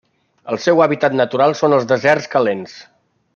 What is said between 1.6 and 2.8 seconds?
són els deserts calents.